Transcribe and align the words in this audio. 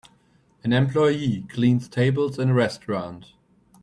An 0.63 0.73
employee 0.73 1.43
cleans 1.47 1.87
tables 1.87 2.39
in 2.39 2.49
a 2.49 2.55
restaurant. 2.55 3.33